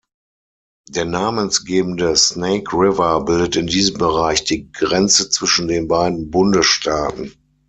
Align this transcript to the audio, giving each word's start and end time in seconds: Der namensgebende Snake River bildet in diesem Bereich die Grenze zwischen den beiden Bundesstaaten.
Der 0.89 1.05
namensgebende 1.05 2.15
Snake 2.15 2.75
River 2.75 3.23
bildet 3.23 3.55
in 3.55 3.67
diesem 3.67 3.99
Bereich 3.99 4.43
die 4.43 4.71
Grenze 4.71 5.29
zwischen 5.29 5.67
den 5.67 5.87
beiden 5.87 6.31
Bundesstaaten. 6.31 7.35